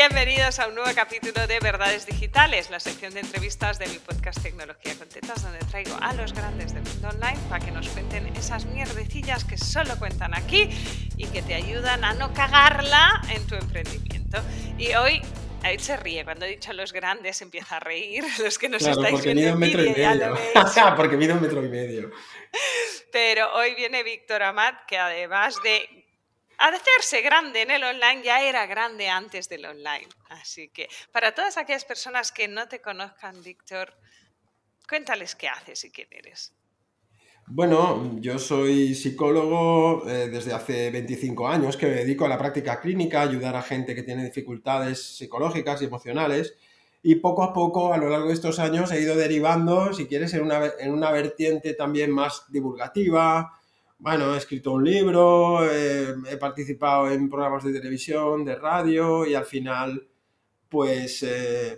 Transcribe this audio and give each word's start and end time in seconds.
Bienvenidos 0.00 0.58
a 0.58 0.66
un 0.66 0.76
nuevo 0.76 0.90
capítulo 0.94 1.46
de 1.46 1.60
Verdades 1.60 2.06
Digitales, 2.06 2.70
la 2.70 2.80
sección 2.80 3.12
de 3.12 3.20
entrevistas 3.20 3.78
de 3.78 3.86
mi 3.86 3.98
podcast 3.98 4.42
Tecnología 4.42 4.94
con 4.94 5.06
Tetas, 5.06 5.42
donde 5.42 5.58
traigo 5.58 5.94
a 6.00 6.14
los 6.14 6.32
grandes 6.32 6.72
del 6.72 6.84
mundo 6.84 7.08
online 7.08 7.38
para 7.50 7.62
que 7.62 7.70
nos 7.70 7.86
cuenten 7.90 8.26
esas 8.28 8.64
mierdecillas 8.64 9.44
que 9.44 9.58
solo 9.58 9.98
cuentan 9.98 10.32
aquí 10.32 10.70
y 11.18 11.26
que 11.26 11.42
te 11.42 11.52
ayudan 11.52 12.02
a 12.02 12.14
no 12.14 12.32
cagarla 12.32 13.20
en 13.28 13.46
tu 13.46 13.56
emprendimiento. 13.56 14.38
Y 14.78 14.94
hoy 14.94 15.20
Ahí 15.62 15.78
se 15.78 15.94
ríe, 15.98 16.24
cuando 16.24 16.46
he 16.46 16.48
dicho 16.48 16.72
los 16.72 16.90
grandes 16.90 17.42
empieza 17.42 17.76
a 17.76 17.80
reír, 17.80 18.24
los 18.42 18.58
que 18.58 18.70
nos 18.70 18.82
claro, 18.82 19.02
estáis 19.02 19.16
porque 19.16 19.34
viendo 19.34 19.52
un 19.52 19.60
metro 19.60 19.84
y 19.84 19.90
medio. 19.90 20.34
porque 20.96 21.16
mido 21.18 21.34
un 21.34 21.42
metro 21.42 21.62
y 21.62 21.68
medio. 21.68 22.10
Pero 23.12 23.52
hoy 23.52 23.74
viene 23.74 24.02
Víctor 24.02 24.42
Amat, 24.44 24.86
que 24.86 24.96
además 24.96 25.56
de 25.62 25.99
hacerse 26.68 27.22
grande 27.22 27.62
en 27.62 27.70
el 27.70 27.82
online, 27.82 28.22
ya 28.22 28.42
era 28.42 28.66
grande 28.66 29.08
antes 29.08 29.48
del 29.48 29.64
online. 29.64 30.08
Así 30.28 30.68
que 30.68 30.88
para 31.12 31.34
todas 31.34 31.56
aquellas 31.56 31.84
personas 31.84 32.32
que 32.32 32.48
no 32.48 32.68
te 32.68 32.80
conozcan, 32.80 33.42
Víctor, 33.42 33.94
cuéntales 34.88 35.34
qué 35.34 35.48
haces 35.48 35.84
y 35.84 35.90
quién 35.90 36.08
eres. 36.10 36.52
Bueno, 37.46 38.16
yo 38.20 38.38
soy 38.38 38.94
psicólogo 38.94 40.08
eh, 40.08 40.28
desde 40.28 40.52
hace 40.52 40.90
25 40.90 41.48
años 41.48 41.76
que 41.76 41.86
me 41.86 41.94
dedico 41.94 42.24
a 42.24 42.28
la 42.28 42.38
práctica 42.38 42.80
clínica, 42.80 43.22
ayudar 43.22 43.56
a 43.56 43.62
gente 43.62 43.94
que 43.94 44.04
tiene 44.04 44.24
dificultades 44.24 45.16
psicológicas 45.16 45.82
y 45.82 45.86
emocionales. 45.86 46.54
Y 47.02 47.16
poco 47.16 47.42
a 47.42 47.52
poco, 47.52 47.92
a 47.92 47.96
lo 47.96 48.10
largo 48.10 48.28
de 48.28 48.34
estos 48.34 48.58
años, 48.58 48.92
he 48.92 49.00
ido 49.00 49.16
derivando, 49.16 49.92
si 49.94 50.06
quieres, 50.06 50.34
en 50.34 50.92
una 50.92 51.10
vertiente 51.10 51.72
también 51.72 52.12
más 52.12 52.44
divulgativa. 52.50 53.59
Bueno, 54.00 54.34
he 54.34 54.38
escrito 54.38 54.72
un 54.72 54.82
libro, 54.82 55.70
eh, 55.70 56.14
he 56.30 56.36
participado 56.38 57.10
en 57.10 57.28
programas 57.28 57.64
de 57.64 57.72
televisión, 57.74 58.46
de 58.46 58.54
radio 58.54 59.26
y 59.26 59.34
al 59.34 59.44
final, 59.44 60.08
pues, 60.70 61.22
eh, 61.22 61.76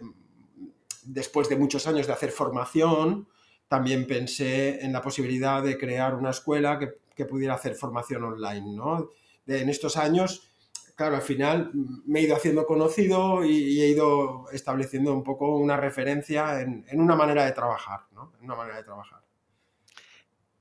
después 1.05 1.48
de 1.48 1.56
muchos 1.56 1.89
años 1.89 2.06
de 2.06 2.12
hacer 2.12 2.31
formación, 2.31 3.27
también 3.67 4.06
pensé 4.06 4.84
en 4.84 4.92
la 4.92 5.03
posibilidad 5.03 5.64
de 5.64 5.77
crear 5.77 6.14
una 6.14 6.31
escuela 6.31 6.79
que, 6.79 6.91
que 7.17 7.25
pudiera 7.25 7.55
hacer 7.55 7.75
formación 7.75 8.23
online, 8.23 8.73
¿no? 8.77 9.11
En 9.48 9.69
estos 9.69 9.97
años, 9.97 10.48
claro, 10.95 11.17
al 11.17 11.23
final 11.23 11.73
me 12.07 12.20
he 12.20 12.23
ido 12.23 12.36
haciendo 12.36 12.67
conocido 12.67 13.45
y, 13.45 13.51
y 13.57 13.83
he 13.83 13.89
ido 13.89 14.45
estableciendo 14.53 15.12
un 15.12 15.25
poco 15.25 15.57
una 15.57 15.77
referencia 15.77 16.61
en, 16.61 16.84
en 16.89 17.01
una 17.01 17.17
manera 17.17 17.45
de 17.45 17.53
trabajar, 17.53 18.03
¿no? 18.12 18.33
En 18.39 18.45
una 18.45 18.55
manera 18.55 18.77
de 18.77 18.84
trabajar. 18.84 19.22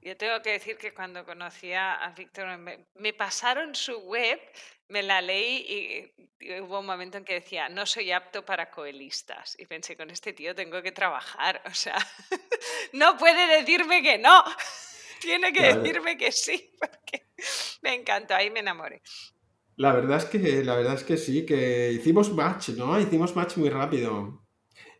Yo 0.01 0.17
tengo 0.17 0.41
que 0.41 0.51
decir 0.53 0.77
que 0.77 0.93
cuando 0.93 1.25
conocí 1.25 1.73
a 1.73 1.93
a 1.93 2.11
Víctor, 2.13 2.57
me, 2.57 2.87
me 2.95 3.13
pasaron 3.13 3.75
su 3.75 3.99
web, 3.99 4.39
me 4.89 5.03
la 5.03 5.21
leí 5.21 6.13
y, 6.39 6.45
y 6.47 6.59
hubo 6.61 6.79
un 6.79 6.85
momento 6.87 7.17
en 7.17 7.25
que 7.25 7.35
decía, 7.35 7.69
no 7.69 7.85
soy 7.85 8.11
apto 8.11 8.43
para 8.43 8.71
coelistas. 8.71 9.55
Y 9.59 9.65
pensé, 9.67 9.95
con 9.95 10.09
este 10.09 10.33
tío 10.33 10.55
tengo 10.55 10.81
que 10.81 10.91
trabajar. 10.91 11.61
O 11.65 11.73
sea, 11.73 11.97
no 12.93 13.17
puede 13.17 13.47
decirme 13.59 14.01
que 14.01 14.17
no. 14.17 14.43
Tiene 15.21 15.53
que 15.53 15.59
Claro. 15.59 15.81
decirme 15.81 16.17
que 16.17 16.31
sí, 16.31 16.71
porque 16.79 17.27
me 17.83 17.93
encantó, 17.93 18.33
ahí 18.35 18.49
me 18.49 18.61
enamoré. 18.61 19.01
La 19.75 19.93
verdad 19.93 20.17
es 20.17 20.25
que, 20.25 20.63
la 20.63 20.75
verdad 20.75 20.95
es 20.95 21.03
que 21.03 21.17
sí, 21.17 21.45
que 21.45 21.91
hicimos 21.91 22.31
match, 22.33 22.69
¿no? 22.69 22.99
Hicimos 22.99 23.35
match 23.35 23.57
muy 23.57 23.69
rápido. 23.69 24.47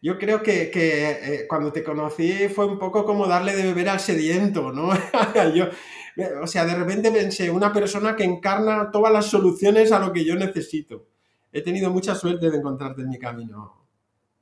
Yo 0.02 0.18
creo 0.18 0.42
que, 0.42 0.72
que, 0.72 1.10
eh, 1.12 1.48
cuando 1.48 1.72
te 1.72 1.84
conocí 1.84 2.50
fue 2.50 2.66
un 2.66 2.80
poco 2.80 3.06
como 3.06 3.28
darle 3.28 3.56
de 3.56 3.64
beber 3.64 3.90
al 3.90 4.00
sediento, 4.00 4.72
¿no? 4.72 4.90
Yo, 5.56 5.68
o 6.42 6.48
sea, 6.48 6.66
de 6.66 6.76
repente 6.76 7.12
pensé, 7.12 7.52
una 7.52 7.72
persona 7.72 8.16
que 8.16 8.24
encarna 8.24 8.90
todas 8.92 9.14
las 9.14 9.28
soluciones 9.28 9.92
a 9.92 10.00
lo 10.00 10.12
que 10.12 10.26
yo 10.26 10.36
necesito. 10.36 11.08
He 11.54 11.62
tenido 11.62 11.90
mucha 11.92 12.16
suerte 12.16 12.50
de 12.50 12.58
encontrarte 12.58 13.02
en 13.02 13.10
mi 13.10 13.20
camino. 13.20 13.88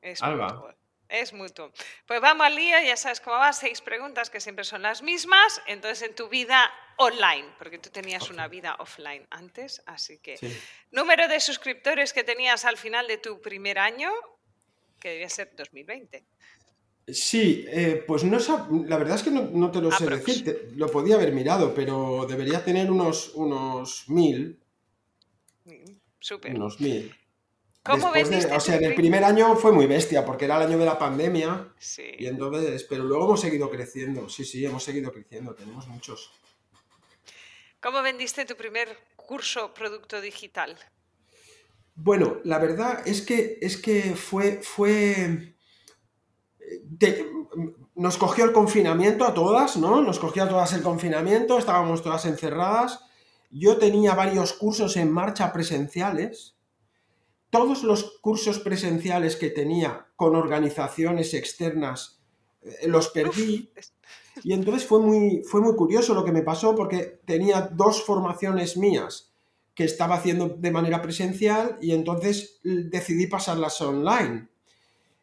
Es 0.02 0.22
Alba. 0.24 0.48
mutuo. 0.54 0.74
Es 1.10 1.34
mutuo. 1.34 1.72
Pues 2.06 2.22
vamos 2.22 2.46
al 2.46 2.56
lío, 2.56 2.78
ya 2.86 2.96
sabes 2.96 3.20
cómo 3.20 3.38
va, 3.38 3.52
seis 3.52 3.82
preguntas 3.82 4.30
que 4.30 4.40
siempre 4.40 4.64
son 4.64 4.84
las 4.84 5.02
mismas. 5.02 5.62
Entonces, 5.68 6.08
en 6.08 6.16
tu 6.16 6.30
vida 6.30 6.72
online, 6.98 7.48
porque 7.58 7.80
tú 7.80 7.90
tenías 7.90 8.30
una 8.30 8.48
vida 8.48 8.76
offline 8.80 9.26
antes, 9.32 9.82
así 9.88 10.20
que 10.20 10.38
Sí. 10.38 10.56
número 10.92 11.28
de 11.28 11.40
suscriptores 11.40 12.14
que 12.14 12.24
tenías 12.24 12.64
al 12.66 12.78
final 12.78 13.08
de 13.08 13.18
tu 13.18 13.42
primer 13.42 13.80
año, 13.80 14.12
que 15.00 15.10
debía 15.10 15.30
ser 15.30 15.52
2020. 15.56 16.24
Sí, 17.08 17.66
eh, 17.70 18.04
pues 18.06 18.24
no 18.24 18.38
la 18.88 18.98
verdad 18.98 19.16
es 19.16 19.24
que 19.24 19.32
no, 19.32 19.42
no 19.46 19.72
te 19.72 19.82
lo 19.82 19.92
sé 19.92 20.04
Aprox. 20.04 20.26
decir, 20.26 20.44
te- 20.46 20.72
lo 20.76 20.92
podía 20.92 21.16
haber 21.16 21.32
mirado, 21.32 21.74
pero 21.74 22.26
debería 22.30 22.64
tener 22.64 22.92
unos, 22.92 23.32
unos 23.34 24.08
mil, 24.10 24.60
Súper. 26.20 26.54
unos 26.56 26.80
mil. 26.80 27.16
¿Cómo 27.82 27.98
Después 28.12 28.26
de- 28.26 28.30
vendiste 28.36 28.56
o 28.56 28.60
sea, 28.60 28.76
en 28.76 28.84
el 28.84 28.90
pri- 28.94 28.98
primer 28.98 29.24
año 29.24 29.56
fue 29.56 29.72
muy 29.72 29.88
bestia, 29.88 30.24
porque 30.26 30.46
era 30.46 30.58
el 30.58 30.68
año 30.68 30.78
de 30.78 30.86
la 30.86 31.00
pandemia, 31.00 31.74
Sí. 31.80 32.12
y 32.20 32.28
entonces, 32.28 32.84
pero 32.84 33.04
luego 33.06 33.26
hemos 33.26 33.42
seguido 33.42 33.70
creciendo, 33.72 34.30
sí, 34.30 34.44
sí, 34.46 34.64
hemos 34.66 34.84
seguido 34.84 35.12
creciendo, 35.12 35.56
tenemos 35.56 35.88
muchos. 35.88 36.32
¿Cómo 37.80 38.02
vendiste 38.04 38.46
tu 38.46 38.56
primer 38.56 38.90
curso 39.16 39.74
producto 39.74 40.20
digital? 40.22 40.78
Bueno, 42.02 42.38
la 42.46 42.60
verdad 42.60 43.02
es 43.06 43.22
que, 43.22 43.58
es 43.62 43.76
que 43.76 44.16
fue, 44.16 44.62
fue, 44.64 45.54
nos 47.96 48.18
cogió 48.18 48.46
el 48.46 48.54
confinamiento 48.54 49.26
a 49.26 49.34
todas, 49.34 49.76
¿no? 49.76 50.02
Nos 50.02 50.18
cogió 50.18 50.44
a 50.44 50.50
todas 50.50 50.72
el 50.72 50.82
confinamiento, 50.82 51.58
estábamos 51.58 52.02
todas 52.02 52.26
encerradas. 52.26 53.02
Yo 53.52 53.78
tenía 53.78 54.16
varios 54.16 54.54
cursos 54.54 54.96
en 54.96 55.12
marcha 55.12 55.52
presenciales. 55.52 56.56
Todos 57.50 57.84
los 57.84 58.20
cursos 58.22 58.60
presenciales 58.60 59.36
que 59.36 59.50
tenía 59.50 60.08
con 60.16 60.38
organizaciones 60.38 61.34
externas 61.34 62.22
eh, 62.62 62.88
los 62.88 63.10
perdí. 63.10 63.74
Y 64.42 64.54
entonces 64.54 64.86
fue 64.86 65.02
muy, 65.02 65.44
fue 65.44 65.60
muy 65.60 65.76
curioso 65.76 66.14
lo 66.14 66.24
que 66.24 66.32
me 66.32 66.44
pasó 66.44 66.76
porque 66.76 67.20
tenía 67.26 67.62
dos 67.74 68.06
formaciones 68.06 68.78
mías 68.78 69.29
que 69.80 69.86
estaba 69.86 70.16
haciendo 70.16 70.50
de 70.50 70.72
manera 70.72 71.02
presencial 71.02 71.78
y 71.80 71.94
entonces 71.94 72.60
decidí 72.64 73.28
pasarlas 73.28 73.80
online. 73.80 74.50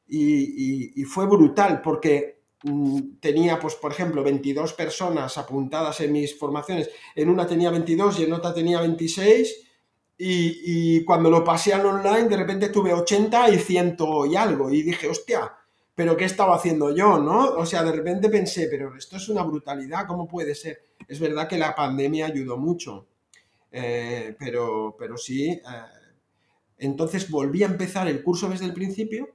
Y 0.08 1.04
fue 1.04 1.26
brutal 1.26 1.82
porque 1.82 2.40
mm, 2.62 3.18
tenía, 3.20 3.60
pues, 3.60 3.74
por 3.74 3.92
ejemplo, 3.92 4.24
22 4.24 4.72
personas 4.72 5.36
apuntadas 5.36 6.00
en 6.00 6.12
mis 6.12 6.38
formaciones. 6.38 6.88
En 7.14 7.28
una 7.28 7.46
tenía 7.46 7.70
22 7.70 8.18
y 8.20 8.24
en 8.24 8.32
otra 8.32 8.54
tenía 8.54 8.80
26. 8.80 9.68
Y, 10.16 10.60
y 10.64 11.04
cuando 11.04 11.28
lo 11.28 11.44
pasé 11.44 11.74
al 11.74 11.84
online, 11.84 12.26
de 12.26 12.36
repente 12.38 12.70
tuve 12.70 12.94
80 12.94 13.50
y 13.50 13.58
100 13.58 13.96
y 14.30 14.36
algo. 14.36 14.70
Y 14.70 14.80
dije, 14.80 15.06
hostia, 15.06 15.52
pero 15.94 16.16
¿qué 16.16 16.24
estaba 16.24 16.56
haciendo 16.56 16.94
yo, 16.94 17.18
no? 17.18 17.44
O 17.56 17.66
sea, 17.66 17.84
de 17.84 17.92
repente 17.92 18.30
pensé, 18.30 18.68
pero 18.70 18.96
esto 18.96 19.18
es 19.18 19.28
una 19.28 19.42
brutalidad, 19.42 20.06
¿cómo 20.06 20.26
puede 20.26 20.54
ser? 20.54 20.80
Es 21.06 21.20
verdad 21.20 21.46
que 21.46 21.58
la 21.58 21.74
pandemia 21.74 22.24
ayudó 22.24 22.56
mucho, 22.56 23.06
eh, 23.72 24.36
pero, 24.38 24.96
pero 24.98 25.16
sí. 25.16 25.50
eh, 25.50 25.60
entonces 26.78 27.30
volví 27.30 27.62
a 27.62 27.66
empezar 27.66 28.06
el 28.08 28.22
curso 28.22 28.48
desde 28.48 28.66
el 28.66 28.74
principio, 28.74 29.34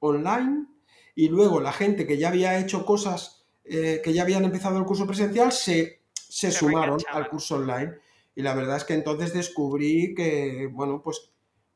online, 0.00 0.66
y 1.14 1.28
luego 1.28 1.60
la 1.60 1.72
gente 1.72 2.06
que 2.06 2.18
ya 2.18 2.28
había 2.28 2.58
hecho 2.58 2.84
cosas, 2.84 3.46
eh, 3.64 4.00
que 4.02 4.12
ya 4.12 4.22
habían 4.22 4.44
empezado 4.44 4.78
el 4.78 4.84
curso 4.84 5.06
presencial, 5.06 5.52
se, 5.52 6.02
se 6.12 6.50
Se 6.50 6.58
sumaron 6.58 6.98
al 7.12 7.28
curso 7.28 7.56
online. 7.56 7.94
Y 8.34 8.42
la 8.42 8.54
verdad 8.54 8.76
es 8.76 8.84
que 8.84 8.94
entonces 8.94 9.32
descubrí 9.32 10.14
que, 10.14 10.68
bueno, 10.72 11.02
pues, 11.02 11.30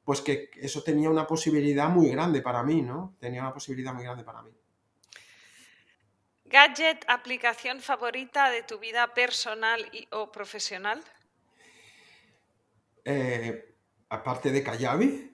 pues 0.04 0.21
que 0.21 0.50
eso 0.56 0.82
tenía 0.82 1.10
una 1.10 1.26
posibilidad 1.26 1.88
muy 1.88 2.09
grande 2.09 2.41
para 2.41 2.62
mí, 2.62 2.81
¿no? 2.81 3.16
Tenía 3.19 3.42
una 3.42 3.53
posibilidad 3.53 3.92
muy 3.92 4.04
grande 4.04 4.22
para 4.25 4.41
mí. 4.42 4.50
¿Gadget, 6.44 7.04
aplicación 7.09 7.81
favorita 7.81 8.50
de 8.50 8.62
tu 8.62 8.78
vida 8.78 9.12
personal 9.12 9.84
y, 9.92 10.06
o 10.12 10.31
profesional? 10.31 11.03
Eh, 13.04 13.74
aparte 14.09 14.51
de 14.53 14.62
Kajabi, 14.62 15.33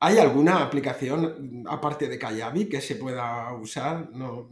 ¿hay 0.00 0.18
alguna 0.18 0.62
aplicación 0.64 1.64
aparte 1.68 2.08
de 2.08 2.18
Kajabi 2.18 2.68
que 2.68 2.80
se 2.80 2.96
pueda 2.96 3.52
usar? 3.54 4.10
No. 4.12 4.48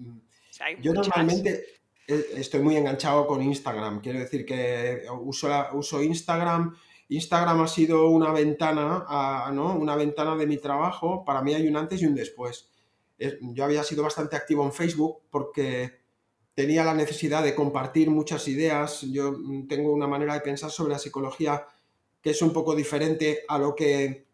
Hay 0.60 0.76
Yo 0.80 0.92
muchas. 0.92 1.08
normalmente 1.08 1.64
eh, 2.08 2.26
estoy 2.36 2.60
muy 2.60 2.76
enganchado 2.76 3.26
con 3.26 3.42
Instagram. 3.42 4.00
Quiero 4.00 4.18
decir 4.20 4.44
que 4.46 5.02
uso, 5.20 6.02
Instagram. 6.02 6.74
Instagram 7.08 7.60
ha 7.62 7.68
sido 7.68 8.08
una 8.08 8.32
ventana, 8.32 9.04
a- 9.08 9.50
¿no? 9.52 9.74
Una 9.76 9.94
ventana 9.96 10.34
de 10.36 10.46
mi 10.46 10.56
trabajo. 10.58 11.24
Para 11.24 11.42
mí 11.42 11.54
hay 11.54 11.68
un 11.68 11.76
antes 11.76 12.02
y 12.02 12.06
un 12.06 12.14
después. 12.14 12.70
Es- 13.18 13.36
Yo 13.40 13.64
había 13.64 13.82
sido 13.84 14.02
bastante 14.02 14.36
activo 14.36 14.64
en 14.64 14.72
Facebook 14.72 15.22
porque 15.30 16.00
tenía 16.54 16.84
la 16.84 16.94
necesidad 16.94 17.42
de 17.44 17.54
compartir 17.54 18.10
muchas 18.10 18.48
ideas. 18.48 19.02
Yo 19.02 19.32
mm, 19.32 19.68
tengo 19.68 19.92
una 19.92 20.06
manera 20.06 20.34
de 20.34 20.40
pensar 20.40 20.70
sobre 20.70 20.92
la 20.92 20.98
psicología 20.98 21.64
que 22.26 22.32
es 22.32 22.42
un 22.42 22.52
poco 22.52 22.74
diferente 22.74 23.44
a 23.46 23.56
lo 23.56 23.72
que, 23.76 24.26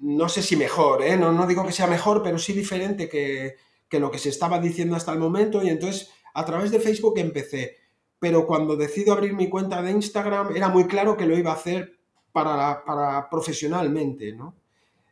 no 0.00 0.28
sé 0.28 0.42
si 0.42 0.54
mejor, 0.54 1.02
¿eh? 1.02 1.16
no, 1.16 1.32
no 1.32 1.44
digo 1.44 1.66
que 1.66 1.72
sea 1.72 1.88
mejor, 1.88 2.22
pero 2.22 2.38
sí 2.38 2.52
diferente 2.52 3.08
que, 3.08 3.56
que 3.88 3.98
lo 3.98 4.12
que 4.12 4.20
se 4.20 4.28
estaba 4.28 4.60
diciendo 4.60 4.94
hasta 4.94 5.12
el 5.12 5.18
momento. 5.18 5.60
Y 5.60 5.70
entonces 5.70 6.12
a 6.34 6.44
través 6.44 6.70
de 6.70 6.78
Facebook 6.78 7.18
empecé. 7.18 7.78
Pero 8.20 8.46
cuando 8.46 8.76
decido 8.76 9.12
abrir 9.12 9.34
mi 9.34 9.48
cuenta 9.48 9.82
de 9.82 9.90
Instagram 9.90 10.54
era 10.54 10.68
muy 10.68 10.86
claro 10.86 11.16
que 11.16 11.26
lo 11.26 11.36
iba 11.36 11.50
a 11.50 11.54
hacer 11.54 11.98
para, 12.30 12.84
para 12.84 13.28
profesionalmente, 13.28 14.32
¿no? 14.32 14.54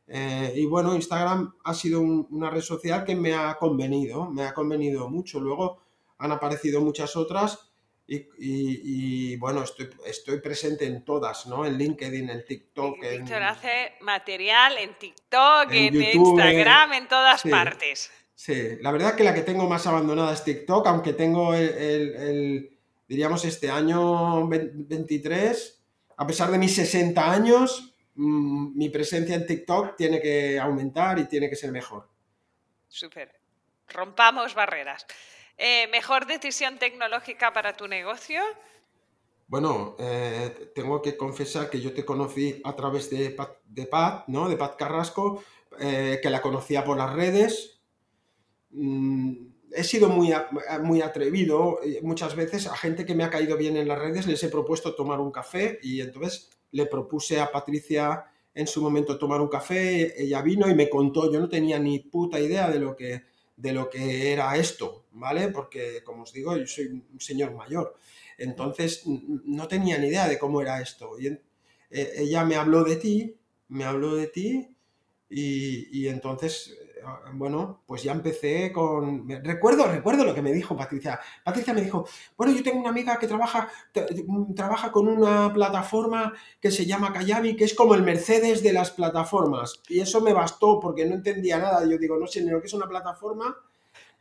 Eh, 0.07 0.53
y 0.55 0.67
bueno, 0.67 0.95
Instagram 0.95 1.53
ha 1.65 1.75
sido 1.75 2.01
una 2.01 2.49
red 2.49 2.61
social 2.61 3.03
que 3.03 3.17
me 3.17 3.35
ha 3.35 3.57
convenido, 3.59 4.31
me 4.31 4.45
ha 4.45 4.55
convenido 4.55 5.11
mucho. 5.11 5.41
Luego 5.41 5.81
han 6.19 6.31
aparecido 6.31 6.81
muchas 6.81 7.17
otras 7.17 7.68
y, 8.09 9.37
bueno, 9.37 9.63
estoy, 9.63 9.91
estoy, 10.07 10.41
presente 10.41 10.87
en 10.87 11.05
todas, 11.05 11.47
¿no? 11.47 11.67
En 11.67 11.77
LinkedIn, 11.77 12.31
en 12.31 12.45
TikTok. 12.45 13.01
Víctor 13.01 13.43
hace 13.43 13.97
material 14.01 14.79
en 14.79 14.95
TikTok, 14.99 15.71
en, 15.73 15.95
Instagram, 15.95 16.95
en 16.95 17.09
todas 17.09 17.43
partes. 17.43 18.11
Sí, 18.35 18.79
la 18.81 18.93
verdad 18.93 19.15
que 19.15 19.25
la 19.25 19.35
que 19.35 19.43
tengo 19.43 19.69
más 19.69 19.87
abandonada 19.87 20.33
es 20.33 20.43
TikTok, 20.43 20.87
aunque 20.87 21.13
tengo 21.13 21.53
el, 21.55 22.79
diríamos, 23.07 23.45
este 23.45 23.71
año 23.71 24.49
23, 24.49 25.85
a 26.17 26.27
pesar 26.27 26.51
de 26.51 26.59
mis 26.59 26.75
60 26.77 27.31
años, 27.31 27.95
mm, 28.15 28.79
mi 28.79 28.89
presencia 28.89 29.35
en 29.35 29.47
TikTok 29.47 29.97
tiene 29.97 30.21
que 30.21 30.59
aumentar 30.59 31.19
y 31.19 31.27
tiene 31.27 31.51
que 31.51 31.57
ser 31.57 31.73
mejor. 31.73 32.09
Súper. 32.89 33.39
Rompamos 33.89 34.55
barreras. 34.55 35.07
Eh, 35.59 35.89
¿Mejor 35.91 36.27
decisión 36.27 36.79
tecnológica 36.79 37.53
para 37.53 37.77
tu 37.77 37.89
negocio? 37.89 38.41
Bueno, 39.49 39.97
eh, 39.99 40.71
tengo 40.73 41.03
que 41.03 41.17
confesar 41.17 41.69
que 41.69 41.81
yo 41.81 41.93
te 41.93 42.05
conocí 42.05 42.61
a 42.65 42.77
través 42.77 43.11
de 43.11 43.31
Pat, 43.91 44.29
¿no? 44.29 44.49
De 44.49 44.57
Pat 44.57 44.77
Carrasco, 44.77 45.43
eh, 45.81 46.21
que 46.23 46.31
la 46.31 46.41
conocía 46.41 46.85
por 46.85 46.97
las 46.97 47.13
redes. 47.13 47.81
Mm, 48.71 49.33
he 49.73 49.83
sido 49.83 50.09
muy, 50.09 50.33
muy 50.83 51.03
atrevido 51.03 51.81
muchas 52.03 52.37
veces 52.37 52.67
a 52.67 52.77
gente 52.77 53.05
que 53.05 53.15
me 53.15 53.25
ha 53.25 53.31
caído 53.31 53.57
bien 53.57 53.77
en 53.77 53.89
las 53.89 53.99
redes, 53.99 54.27
les 54.27 54.43
he 54.45 54.49
propuesto 54.49 54.95
tomar 54.95 55.19
un 55.21 55.33
café 55.33 55.79
y 55.83 56.01
entonces 56.01 56.51
le 56.71 56.87
propuse 56.87 57.41
a 57.41 57.51
Patricia 57.51 58.25
en 58.55 58.67
su 58.67 58.81
momento 58.83 59.19
tomar 59.19 59.41
un 59.41 59.49
café, 59.49 60.21
ella 60.23 60.41
vino 60.43 60.69
y 60.69 60.75
me 60.75 60.89
contó, 60.89 61.31
yo 61.31 61.41
no 61.41 61.49
tenía 61.49 61.79
ni 61.79 61.99
puta 61.99 62.41
idea 62.41 62.71
de 62.71 62.79
lo 62.79 62.97
que 62.97 63.23
de 63.59 63.73
lo 63.73 63.91
que 63.91 64.33
era 64.33 64.57
esto, 64.57 65.07
¿vale? 65.13 65.49
Porque, 65.49 66.03
como 66.05 66.23
os 66.23 66.33
digo, 66.33 66.57
yo 66.57 66.67
soy 66.67 66.87
un 66.87 67.21
señor 67.21 67.53
mayor. 67.55 67.99
Entonces, 68.39 69.03
no 69.05 69.67
tenía 69.67 69.99
ni 69.99 70.07
idea 70.07 70.29
de 70.29 70.39
cómo 70.39 70.63
era 70.63 70.81
esto. 70.81 71.19
Y 71.19 71.27
eh, 71.27 71.41
ella 71.91 72.45
me 72.45 72.55
habló 72.55 72.85
de 72.85 72.97
ti, 72.97 73.37
me 73.69 73.85
habló 73.85 74.15
de 74.15 74.29
ti, 74.29 74.69
y, 75.29 76.01
y 76.01 76.09
entonces 76.09 76.79
bueno, 77.33 77.83
pues 77.87 78.03
ya 78.03 78.13
empecé 78.13 78.73
con... 78.73 79.29
Recuerdo, 79.29 79.87
recuerdo 79.87 80.25
lo 80.25 80.35
que 80.35 80.43
me 80.43 80.53
dijo 80.53 80.77
Patricia. 80.77 81.21
Patricia 81.45 81.73
me 81.75 81.83
dijo, 81.83 82.07
bueno, 82.37 82.53
yo 82.53 82.63
tengo 82.63 82.81
una 82.81 82.91
amiga 82.91 83.19
que 83.19 83.27
trabaja, 83.27 83.69
trabaja 84.55 84.93
con 84.93 85.09
una 85.09 85.53
plataforma 85.53 86.33
que 86.61 86.71
se 86.71 86.87
llama 86.87 87.13
Kayabi, 87.13 87.57
que 87.57 87.65
es 87.65 87.75
como 87.75 87.95
el 87.95 88.03
Mercedes 88.03 88.63
de 88.63 88.73
las 88.73 88.91
plataformas. 88.91 89.81
Y 89.89 90.01
eso 90.01 90.21
me 90.21 90.33
bastó 90.33 90.81
porque 90.81 91.07
no 91.07 91.15
entendía 91.15 91.59
nada. 91.59 91.85
Yo 91.87 91.99
digo, 91.99 92.17
no 92.19 92.27
sé 92.27 92.43
ni 92.43 92.51
lo 92.51 92.61
que 92.61 92.67
es 92.67 92.75
una 92.75 92.89
plataforma 92.89 93.57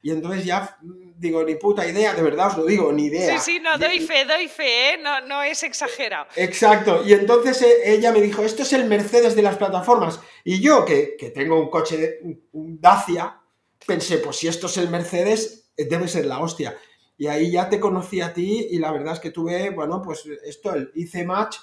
y 0.07 0.11
entonces 0.11 0.45
ya 0.45 0.77
mm, 0.81 1.19
digo, 1.19 1.43
ni 1.43 1.55
puta 1.55 1.85
idea, 1.85 2.13
de 2.13 2.21
verdad 2.21 2.47
os 2.47 2.57
lo 2.59 2.65
digo, 2.65 2.93
ni 2.93 3.07
idea. 3.07 3.37
Sí, 3.37 3.51
sí, 3.51 3.59
no, 3.59 3.77
doy 3.77 3.99
fe, 3.99 4.23
doy 4.23 4.47
fe, 4.47 4.93
¿eh? 4.93 4.97
no, 4.97 5.19
no 5.27 5.43
es 5.43 5.63
exagerado. 5.63 6.27
Exacto, 6.37 7.03
y 7.05 7.11
entonces 7.11 7.61
eh, 7.61 7.81
ella 7.93 8.13
me 8.13 8.21
dijo, 8.21 8.41
esto 8.41 8.61
es 8.61 8.71
el 8.71 8.85
Mercedes 8.85 9.35
de 9.35 9.41
las 9.41 9.57
plataformas. 9.57 10.21
Y 10.45 10.61
yo, 10.61 10.85
que, 10.85 11.17
tengo 11.35 11.59
un 11.59 11.69
coche, 11.69 11.97
de, 11.97 12.39
un 12.53 12.79
Dacia, 12.79 13.41
pensé, 13.85 14.19
pues 14.19 14.37
si 14.37 14.47
esto 14.47 14.67
es 14.67 14.77
el 14.77 14.89
Mercedes, 14.89 15.71
eh, 15.75 15.83
debe 15.83 16.07
ser 16.07 16.25
la 16.25 16.39
hostia. 16.39 16.77
Y 17.17 17.27
ahí 17.27 17.51
ya 17.51 17.67
te 17.67 17.77
conocí 17.77 18.21
a 18.21 18.31
ti 18.31 18.65
y 18.71 18.79
la 18.79 18.93
verdad 18.93 19.15
es 19.15 19.19
que 19.19 19.31
tuve, 19.31 19.71
bueno, 19.71 20.01
pues 20.01 20.23
esto, 20.45 20.73
el 20.73 20.89
hice 20.95 21.25
match 21.25 21.57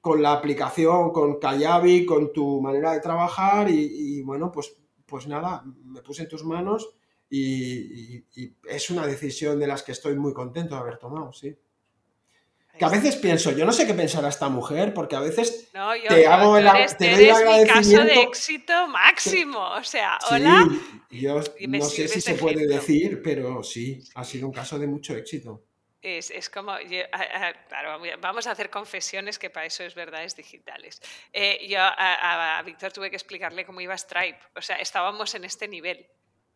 con 0.00 0.22
la 0.22 0.32
aplicación, 0.32 1.12
con 1.12 1.38
Kayabi, 1.38 2.06
con 2.06 2.32
tu 2.32 2.62
manera 2.62 2.92
de 2.92 3.00
trabajar 3.00 3.68
y, 3.68 4.18
y 4.18 4.22
bueno, 4.22 4.50
pues, 4.50 4.74
pues 5.04 5.26
nada, 5.26 5.62
me 5.84 6.00
puse 6.00 6.22
en 6.22 6.28
tus 6.30 6.42
manos 6.42 6.94
y, 7.30 8.24
es 8.68 8.90
una 8.90 9.06
decisión 9.06 9.58
de 9.58 9.66
las 9.66 9.82
que 9.82 9.92
estoy 9.92 10.16
muy 10.16 10.34
contento 10.34 10.74
de 10.74 10.80
haber 10.80 10.98
tomado, 10.98 11.32
sí. 11.32 11.56
Que 12.76 12.84
a 12.84 12.88
veces 12.88 13.16
pienso, 13.16 13.50
yo 13.52 13.66
no 13.66 13.72
sé 13.72 13.86
qué 13.86 13.92
pensará 13.92 14.28
esta 14.28 14.48
mujer, 14.48 14.94
porque 14.94 15.14
a 15.14 15.20
veces 15.20 15.70
te 15.70 16.26
hago 16.26 16.56
el, 16.56 16.66
te 16.96 17.10
doy 17.10 17.60
mi 17.60 17.66
caso 17.66 18.04
de 18.04 18.22
éxito 18.22 18.88
máximo, 18.88 19.60
o 19.72 19.84
sea, 19.84 20.18
hola. 20.30 20.66
yo 21.10 21.42
no 21.68 21.84
sé 21.84 22.08
si 22.08 22.20
se 22.20 22.34
puede 22.34 22.66
decir, 22.66 23.20
pero 23.22 23.62
sí, 23.62 24.02
ha 24.14 24.24
sido 24.24 24.46
un 24.46 24.52
caso 24.52 24.78
de 24.78 24.86
mucho 24.86 25.14
éxito. 25.14 25.62
Es, 26.00 26.48
como, 26.48 26.72
claro, 27.68 28.00
vamos 28.22 28.46
a 28.46 28.52
hacer 28.52 28.70
confesiones 28.70 29.38
que 29.38 29.50
para 29.50 29.66
eso 29.66 29.84
es 29.84 29.94
verdades 29.94 30.34
digitales. 30.34 31.02
Eh, 31.34 31.66
yo 31.68 31.80
a, 31.80 32.58
a 32.58 32.62
Víctor 32.62 32.90
tuve 32.92 33.10
que 33.10 33.16
explicarle 33.16 33.66
cómo 33.66 33.82
iba 33.82 33.98
Stripe, 33.98 34.38
o 34.56 34.62
sea, 34.62 34.76
estábamos 34.76 35.34
en 35.34 35.44
este 35.44 35.68
nivel. 35.68 36.08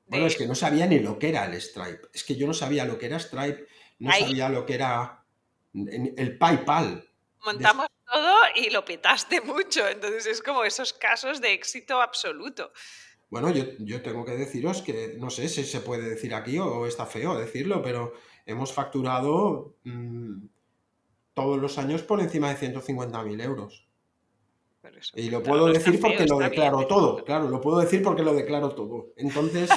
Bueno, 0.06 0.26
es 0.26 0.36
que 0.36 0.46
no 0.46 0.54
sabía 0.54 0.86
ni 0.86 0.98
lo 0.98 1.18
que 1.18 1.30
era 1.30 1.44
el 1.46 1.60
Stripe. 1.60 2.08
Es 2.12 2.24
que 2.24 2.36
yo 2.36 2.46
no 2.46 2.54
sabía 2.54 2.84
lo 2.84 2.98
que 2.98 3.06
era 3.06 3.18
Stripe, 3.18 3.66
no 3.98 4.12
sabía 4.12 4.48
lo 4.48 4.66
que 4.66 4.74
era 4.74 5.24
el 5.72 6.38
PayPal. 6.38 7.08
Montamos 7.44 7.86
todo 8.10 8.36
y 8.54 8.70
lo 8.70 8.84
petaste 8.84 9.40
mucho. 9.42 9.86
Entonces 9.88 10.26
es 10.26 10.42
como 10.42 10.64
esos 10.64 10.92
casos 10.92 11.40
de 11.40 11.52
éxito 11.52 12.00
absoluto. 12.00 12.72
Bueno, 13.30 13.50
yo, 13.50 14.02
tengo 14.02 14.24
que 14.24 14.36
deciros 14.36 14.82
que 14.82 15.16
no 15.18 15.28
sé 15.30 15.48
si 15.48 15.64
se 15.64 15.80
puede 15.80 16.08
decir 16.08 16.34
aquí 16.34 16.58
o 16.58 16.86
está 16.86 17.04
feo 17.04 17.36
decirlo, 17.36 17.82
pero 17.82 18.12
hemos 18.46 18.72
facturado 18.72 19.74
mm, 19.82 20.46
todos 21.32 21.58
los 21.58 21.78
años 21.78 22.02
por 22.02 22.20
encima 22.20 22.54
de 22.54 22.72
150.000 22.72 23.42
euros. 23.42 23.88
Y 25.14 25.30
lo 25.30 25.42
puedo 25.42 25.66
decir 25.66 26.00
porque 26.00 26.26
lo 26.26 26.38
declaro 26.38 26.86
todo, 26.86 27.24
claro, 27.24 27.48
lo 27.48 27.60
puedo 27.60 27.78
decir 27.78 28.02
porque 28.02 28.22
lo 28.22 28.34
declaro 28.34 28.70
todo. 28.74 29.12
Entonces, 29.16 29.70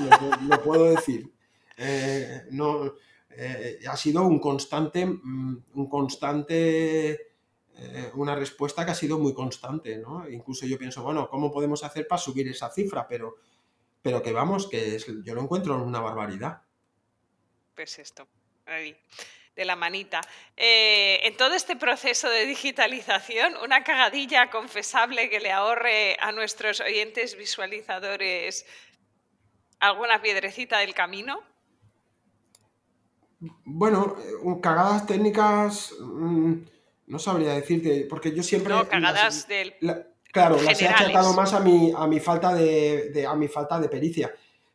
lo, 0.48 0.62
puedo 0.64 0.86
decir. 0.86 1.32
Eh, 1.78 2.44
no, 2.52 2.94
eh, 3.30 3.80
ha 3.88 3.96
sido 3.96 4.24
un 4.24 4.40
constante, 4.40 5.06
mm, 5.06 5.64
un 5.74 5.90
constante, 5.90 7.12
eh, 7.12 8.12
una 8.16 8.36
respuesta 8.36 8.84
que 8.86 8.92
ha 8.92 8.96
sido 8.96 9.20
muy 9.20 9.34
constante, 9.34 9.98
¿no? 9.98 10.28
Incluso 10.30 10.66
yo 10.66 10.78
pienso, 10.78 11.04
bueno, 11.04 11.30
¿cómo 11.30 11.52
podemos 11.52 11.84
hacer 11.84 12.08
para 12.08 12.22
subir 12.22 12.48
esa 12.48 12.70
cifra? 12.70 13.08
Pero, 13.08 13.36
pero 14.02 14.22
que 14.22 14.32
vamos, 14.32 14.68
que 14.68 14.98
yo 15.24 15.36
lo 15.36 15.42
encuentro 15.42 15.76
en 15.76 15.82
una 15.82 16.00
barbaridad. 16.00 16.62
Pues 17.76 18.00
esto, 18.00 18.28
ahí 18.66 18.98
de 19.58 19.66
la 19.66 19.76
manita. 19.76 20.22
Eh, 20.56 21.20
en 21.24 21.36
todo 21.36 21.54
este 21.56 21.76
proceso 21.76 22.30
de 22.30 22.46
digitalización, 22.46 23.56
una 23.64 23.84
cagadilla 23.84 24.50
confesable 24.50 25.30
que 25.30 25.40
le 25.40 25.52
ahorre 25.52 26.16
a 26.22 26.32
nuestros 26.32 26.80
oyentes 26.80 27.36
visualizadores 27.36 28.66
alguna 29.80 30.22
piedrecita 30.22 30.78
del 30.78 30.94
camino. 30.94 31.42
Bueno, 33.40 34.16
eh, 34.20 34.62
cagadas 34.62 35.06
técnicas, 35.06 35.94
mm, 36.00 36.54
no 37.08 37.20
sabría 37.20 37.54
decirte, 37.54 38.06
porque 38.10 38.34
yo 38.34 38.44
siempre... 38.44 38.74
No, 38.74 38.88
cagadas 38.88 39.48
del... 39.48 39.76
claro, 40.32 40.62
las 40.62 40.82
he 40.82 40.88
achacado 40.88 41.34
más 41.34 41.54
a 41.54 41.60
mi, 41.60 41.92
a 41.96 42.06
mi, 42.08 42.20
falta 42.20 42.54
de, 42.54 43.26
a 43.28 43.36
mi 43.36 43.48
falta 43.48 43.80
de 43.80 43.90
pericia, 43.90 44.34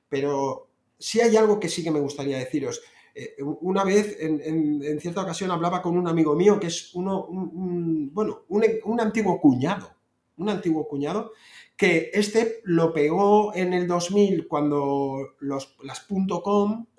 pero 0.09 0.69
sí 0.99 1.21
hay 1.21 1.37
algo 1.37 1.61
que 1.61 1.69
sí 1.69 1.85
que 1.85 1.91
me 1.91 2.01
gustaría 2.01 2.39
deciros. 2.39 2.81
Eh, 3.15 3.37
una 3.43 3.85
vez, 3.85 4.17
en, 4.21 4.99
cierta 5.01 5.23
ocasión, 5.23 5.51
hablaba 5.51 5.83
con 5.83 5.97
un 5.97 6.09
amigo 6.09 6.35
mío 6.35 6.59
que 6.59 6.69
es 6.69 6.95
uno, 6.95 7.25
un, 7.27 8.11
bueno, 8.13 8.43
un, 8.49 9.01
antiguo 9.01 9.41
cuñado, 9.41 9.95
un 10.39 10.49
antiguo 10.49 10.89
cuñado, 10.89 11.33
que 11.77 12.11
este 12.15 12.61
lo 12.65 12.93
pegó 12.93 13.55
en 13.55 13.75
el 13.75 13.87
2000 13.87 14.47
cuando 14.49 15.35
los, 15.41 15.77
las 15.83 16.07
.com 16.43 16.81
mm. 16.81 16.97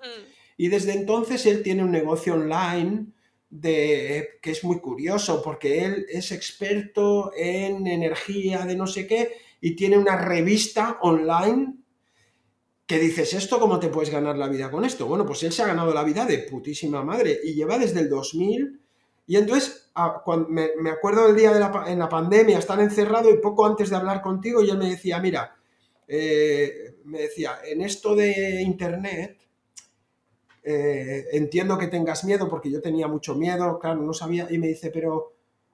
y 0.56 0.68
desde 0.68 0.92
entonces 0.92 1.46
él 1.46 1.62
tiene 1.62 1.82
un 1.82 1.90
negocio 1.90 2.34
online 2.34 3.06
de, 3.50 4.38
que 4.40 4.50
es 4.50 4.62
muy 4.62 4.80
curioso 4.80 5.42
porque 5.42 5.84
él 5.84 6.06
es 6.08 6.32
experto 6.32 7.32
en 7.36 7.86
energía 7.86 8.66
de 8.66 8.76
no 8.76 8.86
sé 8.86 9.06
qué 9.06 9.32
y 9.60 9.76
tiene 9.76 9.96
una 9.96 10.16
revista 10.16 10.98
online 11.02 11.74
que 12.86 12.98
dices, 12.98 13.32
¿esto 13.32 13.58
cómo 13.58 13.78
te 13.78 13.88
puedes 13.88 14.10
ganar 14.10 14.36
la 14.36 14.48
vida 14.48 14.70
con 14.70 14.84
esto? 14.84 15.06
Bueno, 15.06 15.24
pues 15.24 15.42
él 15.42 15.52
se 15.52 15.62
ha 15.62 15.66
ganado 15.66 15.94
la 15.94 16.04
vida 16.04 16.26
de 16.26 16.38
putísima 16.38 17.02
madre 17.02 17.40
y 17.42 17.54
lleva 17.54 17.78
desde 17.78 18.00
el 18.00 18.10
2000. 18.10 18.80
Y 19.26 19.36
entonces, 19.36 19.90
cuando, 20.24 20.48
me, 20.50 20.90
acuerdo 20.90 21.26
del 21.26 21.36
día 21.36 21.52
de 21.52 21.60
la, 21.60 21.84
en 21.86 21.98
la 21.98 22.08
pandemia, 22.08 22.58
estar 22.58 22.78
encerrado 22.80 23.30
y 23.30 23.38
poco 23.38 23.64
antes 23.64 23.88
de 23.88 23.96
hablar 23.96 24.20
contigo, 24.20 24.62
y 24.62 24.68
él 24.68 24.76
me 24.76 24.90
decía, 24.90 25.18
mira, 25.18 25.56
eh, 26.06 26.96
me 27.04 27.22
decía, 27.22 27.58
en 27.64 27.80
esto 27.80 28.14
de 28.14 28.60
Internet, 28.62 29.38
eh, 30.62 31.26
entiendo 31.32 31.78
que 31.78 31.86
tengas 31.86 32.24
miedo 32.24 32.48
porque 32.48 32.70
yo 32.70 32.82
tenía 32.82 33.08
mucho 33.08 33.34
miedo, 33.34 33.78
claro, 33.78 34.02
no 34.02 34.12
sabía, 34.12 34.46
y 34.50 34.58
me 34.58 34.68
dice, 34.68 34.90
pero 34.90 35.32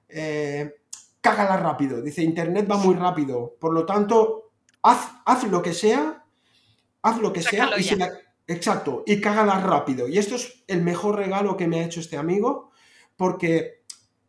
eh, 0.09 0.77
cágala 1.21 1.57
rápido, 1.57 2.01
dice, 2.01 2.23
Internet 2.23 2.69
va 2.71 2.77
muy 2.77 2.95
rápido, 2.95 3.57
por 3.59 3.73
lo 3.73 3.85
tanto, 3.85 4.53
haz, 4.83 5.11
haz 5.25 5.45
lo 5.45 5.61
que 5.61 5.75
sea 5.75 6.20
haz 7.03 7.21
lo 7.21 7.33
que 7.33 7.43
sea 7.43 7.71
y 7.79 7.89
exacto, 8.53 9.05
y 9.07 9.21
cágala 9.21 9.61
rápido. 9.61 10.09
Y 10.09 10.19
esto 10.19 10.35
es 10.35 10.65
el 10.67 10.83
mejor 10.83 11.17
regalo 11.17 11.57
que 11.57 11.69
me 11.69 11.81
ha 11.81 11.85
hecho 11.85 12.01
este 12.01 12.17
amigo, 12.17 12.71
porque 13.17 13.81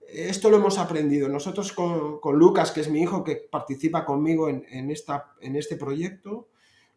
esto 0.08 0.50
lo 0.50 0.58
hemos 0.58 0.78
aprendido. 0.78 1.28
Nosotros 1.30 1.72
con, 1.74 2.20
Lucas, 2.38 2.72
que 2.72 2.82
es 2.82 2.90
mi 2.90 3.02
hijo, 3.02 3.24
que 3.24 3.36
participa 3.36 4.06
conmigo 4.06 4.50
en, 4.50 4.92
esta, 4.92 5.34
en 5.42 5.56
este 5.56 5.78
proyecto, 5.78 6.50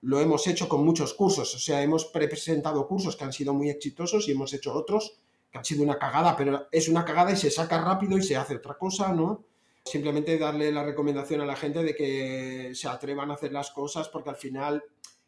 lo 0.03 0.21
hemos 0.21 0.47
hecho 0.47 0.69
con 0.69 0.85
muchos 0.85 1.15
cursos. 1.15 1.55
O 1.55 1.59
sea, 1.59 1.83
hemos 1.83 2.07
presentado 2.07 2.87
cursos 2.87 3.17
que 3.17 3.25
han 3.25 3.33
sido 3.33 3.55
muy 3.55 3.71
exitosos 3.71 4.29
y 4.29 4.33
hemos 4.33 4.53
hecho 4.53 4.75
otros 4.75 5.19
que 5.51 5.59
han 5.59 5.65
sido 5.65 5.85
una 5.85 5.99
cagada, 5.99 6.37
pero 6.37 6.67
es 6.73 6.89
una 6.89 7.05
cagada 7.05 7.31
y 7.31 7.37
se 7.37 7.51
saca 7.51 7.81
rápido 7.81 8.19
y 8.19 8.23
se 8.23 8.37
hace 8.37 8.57
otra 8.57 8.75
cosa, 8.75 9.13
¿no? 9.13 9.45
Simplemente 9.85 10.37
darle 10.37 10.73
la 10.73 10.83
recomendación 10.83 11.41
a 11.43 11.47
la 11.47 11.55
gente 11.55 11.83
de 11.83 11.95
que 11.95 12.73
se 12.75 12.89
atrevan 12.89 13.31
a 13.31 13.35
hacer 13.35 13.53
las 13.53 13.71
cosas 13.71 14.09
porque 14.09 14.31
al 14.31 14.37
final 14.37 14.83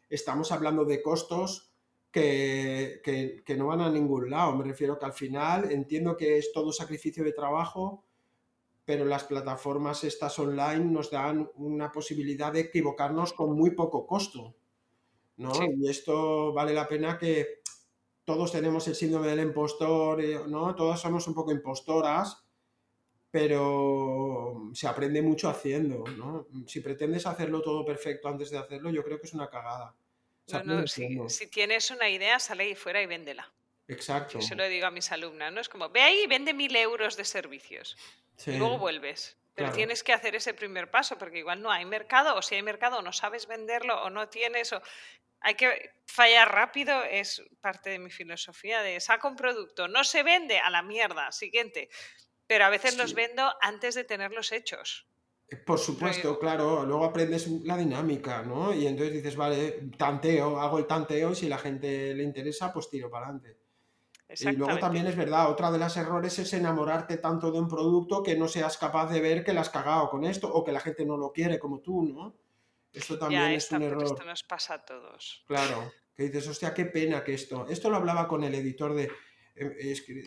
estamos 0.09 0.51
hablando 0.51 0.85
de 0.85 1.01
costos 1.01 1.73
que, 2.11 3.01
que, 3.45 3.55
no 3.55 3.67
van 3.67 3.81
a 3.81 3.91
ningún 3.91 4.29
lado. 4.29 4.55
Me 4.55 4.63
refiero 4.63 4.97
que 4.97 5.05
al 5.05 5.13
final 5.13 5.71
entiendo 5.71 6.17
que 6.17 6.37
es 6.37 6.51
todo 6.51 6.71
sacrificio 6.71 7.23
de 7.23 7.33
trabajo, 7.33 8.05
pero 8.85 9.05
las 9.05 9.25
plataformas 9.25 10.03
estas 10.03 10.39
online 10.39 10.85
nos 10.85 11.11
dan 11.11 11.49
una 11.55 11.91
posibilidad 11.91 12.51
de 12.51 12.61
equivocarnos 12.61 13.33
con 13.33 13.55
muy 13.55 13.71
poco 13.71 14.07
costo. 14.07 14.55
¿no? 15.35 15.51
Y 15.77 15.87
esto 15.89 16.53
vale 16.53 16.73
la 16.73 16.87
pena 16.87 17.17
que 17.17 17.61
todos 18.23 18.51
tenemos 18.51 18.87
el 18.87 18.95
síndrome 18.95 19.27
del 19.27 19.41
impostor, 19.41 20.21
eh, 20.21 20.39
¿no? 20.47 20.75
Todas 20.75 20.99
somos 20.99 21.27
un 21.27 21.33
poco 21.33 21.51
impostoras 21.51 22.46
pero 23.31 24.71
se 24.73 24.87
aprende 24.87 25.21
mucho 25.21 25.49
haciendo, 25.49 26.03
¿no? 26.17 26.47
Si 26.65 26.79
pretendes 26.79 27.25
hacerlo 27.25 27.61
todo 27.61 27.85
perfecto 27.85 28.27
antes 28.27 28.49
de 28.49 28.57
hacerlo, 28.57 28.89
yo 28.89 29.03
creo 29.03 29.19
que 29.19 29.27
es 29.27 29.33
una 29.33 29.49
cagada. 29.49 29.95
si, 30.85 31.47
tienes 31.47 31.91
una 31.91 32.09
idea, 32.09 32.39
sale 32.39 32.63
ahí 32.63 32.75
fuera 32.75 33.01
y 33.01 33.05
véndela. 33.05 33.51
Exacto. 33.87 34.39
Yo 34.39 34.41
se 34.41 34.55
lo 34.55 34.67
digo 34.67 34.87
a 34.87 34.91
mis 34.91 35.11
alumnas, 35.11 35.51
¿no? 35.51 35.61
Es 35.61 35.69
como, 35.69 35.89
ve 35.89 36.01
ahí 36.01 36.23
y 36.23 36.27
vende 36.27 36.53
mil 36.53 36.75
euros 36.75 37.15
de 37.17 37.25
servicios. 37.25 37.97
Y 38.45 38.57
luego 38.57 38.77
vuelves. 38.77 39.37
Pero 39.55 39.71
tienes 39.71 40.03
que 40.03 40.13
hacer 40.13 40.35
ese 40.35 40.53
primer 40.53 40.91
paso, 40.91 41.17
porque 41.17 41.39
igual 41.39 41.63
no 41.63 41.71
hay 41.71 41.83
mercado, 41.83 42.35
o 42.35 42.43
si 42.43 42.53
hay 42.53 42.61
mercado, 42.61 43.01
no 43.01 43.11
sabes 43.11 43.47
venderlo, 43.47 44.03
o 44.03 44.11
no 44.11 44.29
tienes, 44.29 44.71
o 44.71 44.81
hay 45.39 45.55
que 45.55 45.93
fallar 46.05 46.53
rápido, 46.53 47.03
es 47.03 47.41
parte 47.59 47.89
de 47.89 47.97
mi 47.97 48.11
filosofía 48.11 48.83
de 48.83 48.99
saca 48.99 49.27
un 49.27 49.35
producto, 49.35 49.87
no 49.87 50.03
se 50.03 50.21
vende 50.21 50.59
a 50.59 50.69
la 50.69 50.83
mierda, 50.83 51.31
siguiente. 51.31 51.89
Pero 52.47 52.65
a 52.65 52.69
veces 52.69 52.97
los 52.97 53.13
vendo 53.13 53.43
antes 53.61 53.95
de 53.95 54.03
tenerlos 54.03 54.51
hechos. 54.51 55.07
Eh, 55.49 55.55
por 55.57 55.79
supuesto, 55.79 56.37
claro, 56.39 56.85
luego 56.85 57.05
aprendes 57.05 57.47
la 57.63 57.77
dinámica, 57.77 58.41
¿no? 58.41 58.73
Y 58.73 58.87
entonces 58.87 59.13
dices, 59.13 59.35
vale, 59.35 59.89
tanteo, 59.97 60.59
hago 60.59 60.77
el 60.79 60.87
tanteo 60.87 61.31
y 61.31 61.35
si 61.35 61.47
la 61.47 61.57
gente 61.57 62.13
le 62.13 62.23
interesa, 62.23 62.73
pues 62.73 62.89
tiro 62.89 63.09
para 63.09 63.27
adelante. 63.27 63.57
Y 64.29 64.51
luego 64.51 64.77
también 64.77 65.07
es 65.07 65.15
verdad, 65.15 65.49
otra 65.49 65.71
de 65.71 65.77
las 65.77 65.95
errores 65.95 66.37
es 66.37 66.51
enamorarte 66.53 67.17
tanto 67.17 67.49
de 67.49 67.59
un 67.59 67.69
producto 67.69 68.21
que 68.23 68.35
no 68.35 68.49
seas 68.49 68.77
capaz 68.77 69.09
de 69.09 69.21
ver 69.21 69.45
que 69.45 69.53
la 69.53 69.61
has 69.61 69.69
cagado 69.69 70.09
con 70.09 70.25
esto 70.25 70.51
o 70.51 70.65
que 70.65 70.73
la 70.73 70.81
gente 70.81 71.05
no 71.05 71.15
lo 71.15 71.31
quiere 71.31 71.57
como 71.59 71.79
tú, 71.79 72.03
¿no? 72.03 72.35
Esto 72.91 73.17
también 73.17 73.51
es 73.51 73.71
un 73.71 73.83
error. 73.83 74.03
Esto 74.03 74.25
nos 74.25 74.43
pasa 74.43 74.73
a 74.75 74.85
todos. 74.85 75.45
Claro, 75.47 75.93
que 76.13 76.23
dices, 76.23 76.45
hostia, 76.47 76.73
qué 76.73 76.85
pena 76.85 77.23
que 77.23 77.33
esto. 77.35 77.67
Esto 77.69 77.89
lo 77.89 77.97
hablaba 77.97 78.27
con 78.27 78.43
el 78.43 78.53
editor 78.53 78.93
de. 78.93 79.09
Em, 79.55 79.73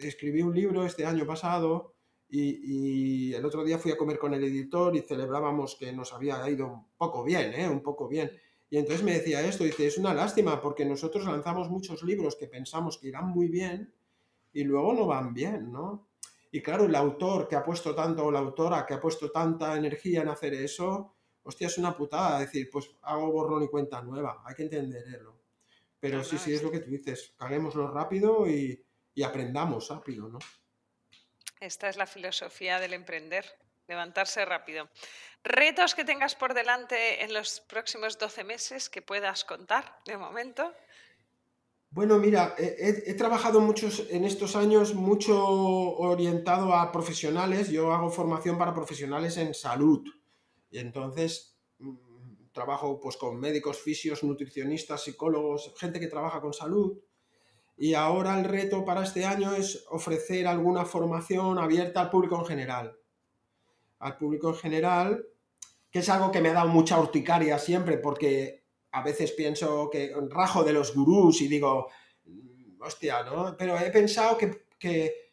escribí 0.02 0.40
un 0.40 0.54
libro 0.54 0.84
este 0.86 1.04
año 1.04 1.26
pasado 1.26 1.94
y, 2.30 3.34
el 3.34 3.44
otro 3.44 3.64
día 3.64 3.78
fui 3.78 3.90
a 3.92 3.96
comer 3.96 4.18
con 4.18 4.34
el 4.34 4.44
editor 4.44 4.94
y 4.94 5.00
celebrábamos 5.00 5.76
que 5.76 5.92
nos 5.92 6.12
había 6.12 6.48
ido 6.48 6.66
un 6.66 6.86
poco 6.96 7.24
bien, 7.24 7.52
¿eh? 7.54 7.68
Un 7.68 7.82
poco 7.82 8.08
bien. 8.08 8.30
Y 8.68 8.78
entonces 8.78 9.04
me 9.04 9.14
decía 9.14 9.40
esto, 9.42 9.64
dice, 9.64 9.86
es 9.86 9.98
una 9.98 10.14
lástima 10.14 10.60
porque 10.60 10.84
nosotros 10.84 11.24
lanzamos 11.24 11.68
muchos 11.68 12.02
libros 12.04 12.36
que 12.36 12.46
pensamos 12.46 12.98
que 12.98 13.08
irán 13.08 13.28
muy 13.28 13.48
bien 13.48 13.92
y 14.52 14.62
luego 14.62 14.92
no 14.92 15.06
van 15.06 15.34
bien, 15.34 15.72
¿no? 15.72 16.08
Y 16.52 16.60
claro, 16.62 16.84
el 16.84 16.94
autor 16.94 17.48
que 17.48 17.56
ha 17.56 17.64
puesto 17.64 17.94
tanto, 17.94 18.24
o 18.24 18.30
la 18.30 18.40
autora 18.40 18.86
que 18.86 18.94
ha 18.94 19.00
puesto 19.00 19.30
tanta 19.30 19.76
energía 19.76 20.22
en 20.22 20.28
hacer 20.28 20.54
eso, 20.54 21.14
hostia, 21.42 21.66
es 21.66 21.78
una 21.78 21.96
putada 21.96 22.40
decir, 22.40 22.68
pues 22.70 22.90
hago 23.02 23.30
borrón 23.32 23.64
y 23.64 23.68
cuenta 23.68 24.02
nueva, 24.02 24.42
hay 24.44 24.54
que 24.54 24.64
entenderlo. 24.64 25.40
Pero 25.98 26.24
sí, 26.24 26.38
sí, 26.38 26.52
es 26.52 26.62
lo 26.62 26.70
que 26.70 26.80
tú 26.80 26.90
dices, 26.90 27.34
caguémoslo 27.36 27.90
rápido 27.90 28.48
y, 28.48 28.84
y 29.14 29.22
aprendamos 29.22 29.88
rápido, 29.88 30.28
¿no? 30.28 30.38
Esta 31.60 31.90
es 31.90 31.96
la 31.96 32.06
filosofía 32.06 32.80
del 32.80 32.94
emprender, 32.94 33.44
levantarse 33.86 34.44
rápido. 34.46 34.88
¿Retos 35.44 35.94
que 35.94 36.04
tengas 36.04 36.34
por 36.34 36.54
delante 36.54 37.22
en 37.22 37.34
los 37.34 37.60
próximos 37.60 38.18
12 38.18 38.44
meses 38.44 38.88
que 38.88 39.02
puedas 39.02 39.44
contar 39.44 40.00
de 40.06 40.16
momento? 40.16 40.74
Bueno, 41.90 42.18
mira, 42.18 42.54
he, 42.56 43.14
trabajado 43.14 43.60
muchos 43.60 44.06
en 44.10 44.24
estos 44.24 44.54
años 44.56 44.94
mucho 44.94 45.36
orientado 45.44 46.72
a 46.74 46.92
profesionales. 46.92 47.68
Yo 47.68 47.92
hago 47.92 48.10
formación 48.10 48.56
para 48.56 48.72
profesionales 48.72 49.36
en 49.36 49.52
salud. 49.52 50.02
Y 50.70 50.78
entonces 50.78 51.58
mm, 51.78 52.52
trabajo 52.52 53.00
pues 53.00 53.16
con 53.16 53.40
médicos, 53.40 53.78
fisios, 53.78 54.22
nutricionistas, 54.22 55.02
psicólogos, 55.02 55.74
gente 55.76 55.98
que 55.98 56.06
trabaja 56.06 56.40
con 56.40 56.54
salud. 56.54 56.96
Y 57.80 57.94
ahora 57.94 58.38
el 58.38 58.44
reto 58.44 58.84
para 58.84 59.04
este 59.04 59.24
año 59.24 59.54
es 59.54 59.86
ofrecer 59.88 60.46
alguna 60.46 60.84
formación 60.84 61.58
abierta 61.58 62.02
al 62.02 62.10
público 62.10 62.38
en 62.38 62.44
general. 62.44 62.94
Al 64.00 64.18
público 64.18 64.50
en 64.50 64.56
general, 64.56 65.24
que 65.90 66.00
es 66.00 66.08
algo 66.10 66.30
que 66.30 66.42
me 66.42 66.50
ha 66.50 66.52
dado 66.52 66.68
mucha 66.68 67.00
urticaria 67.00 67.58
siempre, 67.58 67.96
porque 67.96 68.64
a 68.92 69.02
veces 69.02 69.32
pienso 69.32 69.88
que 69.88 70.14
rajo 70.28 70.62
de 70.62 70.74
los 70.74 70.94
gurús 70.94 71.40
y 71.40 71.48
digo, 71.48 71.88
mm, 72.26 72.82
hostia, 72.82 73.22
¿no? 73.22 73.56
Pero 73.56 73.78
he 73.78 73.90
pensado 73.90 74.36
que, 74.36 74.66
que, 74.78 75.32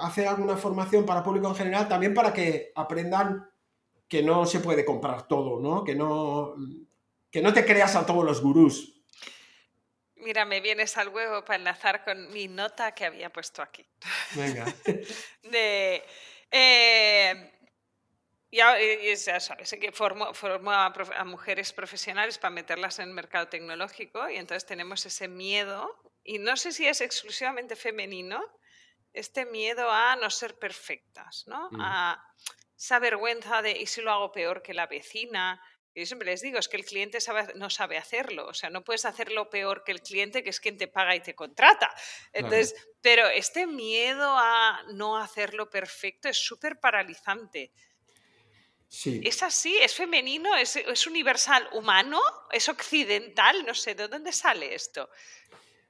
hacer 0.00 0.28
alguna 0.28 0.56
formación 0.56 1.04
para 1.04 1.24
público 1.24 1.48
en 1.48 1.56
general 1.56 1.88
también 1.88 2.14
para 2.14 2.32
que 2.32 2.70
aprendan 2.76 3.50
que 4.06 4.22
no 4.22 4.46
se 4.46 4.60
puede 4.60 4.84
comprar 4.84 5.26
todo, 5.26 5.58
¿no? 5.58 5.82
Que 5.82 5.96
no, 5.96 6.54
que 7.28 7.42
no 7.42 7.52
te 7.52 7.64
creas 7.64 7.96
a 7.96 8.06
todos 8.06 8.24
los 8.24 8.40
gurús, 8.40 9.01
Mira, 10.22 10.44
me 10.44 10.60
vienes 10.60 10.96
al 10.96 11.08
huevo 11.08 11.44
para 11.44 11.56
enlazar 11.56 12.04
con 12.04 12.32
mi 12.32 12.46
nota 12.46 12.94
que 12.94 13.04
había 13.04 13.30
puesto 13.30 13.60
aquí. 13.60 13.84
Venga. 14.34 14.64
de, 15.42 16.04
eh, 16.50 17.52
ya, 18.52 19.40
sabes 19.40 19.74
que 19.80 19.90
formo, 19.90 20.30
a, 20.70 21.24
mujeres 21.24 21.72
profesionales 21.72 22.38
para 22.38 22.50
meterlas 22.50 23.00
en 23.00 23.08
el 23.08 23.14
mercado 23.14 23.48
tecnológico 23.48 24.28
y 24.28 24.36
entonces 24.36 24.64
tenemos 24.64 25.04
ese 25.06 25.26
miedo, 25.26 25.90
y 26.22 26.38
no 26.38 26.56
sé 26.56 26.70
si 26.70 26.86
es 26.86 27.00
exclusivamente 27.00 27.74
femenino, 27.74 28.40
este 29.12 29.44
miedo 29.44 29.90
a 29.90 30.14
no 30.16 30.30
ser 30.30 30.56
perfectas, 30.56 31.44
¿no? 31.48 31.68
Mm. 31.72 31.80
A 31.80 32.34
esa 32.76 32.98
vergüenza 32.98 33.60
de, 33.60 33.72
¿y 33.72 33.86
si 33.86 34.02
lo 34.02 34.12
hago 34.12 34.32
peor 34.32 34.62
que 34.62 34.72
la 34.72 34.86
vecina? 34.86 35.60
Yo 35.94 36.06
siempre 36.06 36.26
les 36.26 36.40
digo, 36.40 36.58
es 36.58 36.68
que 36.68 36.78
el 36.78 36.84
cliente 36.84 37.18
no 37.56 37.68
sabe 37.68 37.98
hacerlo, 37.98 38.46
o 38.46 38.54
sea, 38.54 38.70
no 38.70 38.82
puedes 38.82 39.04
hacerlo 39.04 39.50
peor 39.50 39.84
que 39.84 39.92
el 39.92 40.00
cliente, 40.00 40.42
que 40.42 40.50
es 40.50 40.58
quien 40.58 40.78
te 40.78 40.88
paga 40.88 41.14
y 41.14 41.20
te 41.20 41.34
contrata. 41.34 41.92
Entonces, 42.32 42.74
pero 43.02 43.28
este 43.28 43.66
miedo 43.66 44.36
a 44.36 44.82
no 44.94 45.18
hacerlo 45.18 45.68
perfecto 45.68 46.28
es 46.28 46.38
súper 46.38 46.80
paralizante. 46.80 47.72
Sí. 48.88 49.20
¿Es 49.24 49.42
así? 49.42 49.76
¿Es 49.78 49.94
femenino? 49.94 50.54
¿Es, 50.56 50.76
¿Es, 50.76 51.06
universal 51.06 51.66
humano? 51.72 52.20
¿Es 52.50 52.68
occidental? 52.68 53.64
No 53.66 53.74
sé, 53.74 53.94
¿de 53.94 54.08
dónde 54.08 54.32
sale 54.32 54.74
esto? 54.74 55.08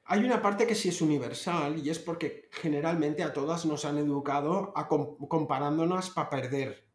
Hay 0.04 0.20
una 0.20 0.42
parte 0.42 0.66
que 0.66 0.74
sí 0.74 0.88
es 0.88 1.00
universal 1.00 1.84
y 1.84 1.90
es 1.90 1.98
porque 1.98 2.48
generalmente 2.52 3.22
a 3.22 3.32
todas 3.32 3.64
nos 3.64 3.84
han 3.84 3.98
educado 3.98 4.72
a 4.76 4.88
comparándonos 4.88 6.10
para 6.10 6.28
perder. 6.28 6.91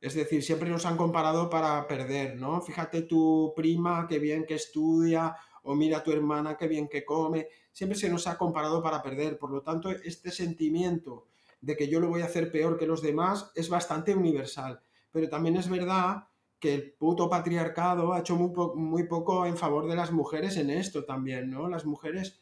Es 0.00 0.14
decir, 0.14 0.42
siempre 0.42 0.70
nos 0.70 0.86
han 0.86 0.96
comparado 0.96 1.50
para 1.50 1.86
perder, 1.88 2.36
¿no? 2.36 2.60
Fíjate 2.60 3.02
tu 3.02 3.52
prima, 3.56 4.06
qué 4.08 4.18
bien 4.18 4.46
que 4.46 4.54
estudia, 4.54 5.36
o 5.62 5.74
mira 5.74 6.02
tu 6.02 6.12
hermana, 6.12 6.56
qué 6.56 6.68
bien 6.68 6.88
que 6.88 7.04
come. 7.04 7.48
Siempre 7.72 7.98
se 7.98 8.08
nos 8.08 8.26
ha 8.26 8.38
comparado 8.38 8.82
para 8.82 9.02
perder. 9.02 9.38
Por 9.38 9.50
lo 9.50 9.62
tanto, 9.62 9.90
este 9.90 10.30
sentimiento 10.30 11.26
de 11.60 11.76
que 11.76 11.88
yo 11.88 12.00
lo 12.00 12.08
voy 12.08 12.22
a 12.22 12.26
hacer 12.26 12.50
peor 12.52 12.78
que 12.78 12.86
los 12.86 13.02
demás 13.02 13.50
es 13.54 13.68
bastante 13.68 14.14
universal. 14.14 14.80
Pero 15.10 15.28
también 15.28 15.56
es 15.56 15.68
verdad 15.68 16.28
que 16.60 16.74
el 16.74 16.92
puto 16.92 17.28
patriarcado 17.28 18.12
ha 18.12 18.20
hecho 18.20 18.36
muy, 18.36 19.04
poco 19.04 19.46
en 19.46 19.56
favor 19.56 19.88
de 19.88 19.96
las 19.96 20.12
mujeres 20.12 20.56
en 20.56 20.70
esto 20.70 21.04
también, 21.04 21.50
¿no? 21.50 21.68
Las 21.68 21.84
mujeres, 21.84 22.40